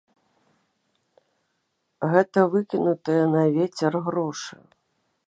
[2.13, 4.57] Гэта выкінутыя на вецер грошы.